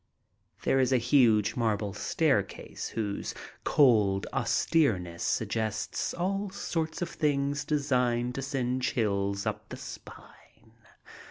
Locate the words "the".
9.69-9.77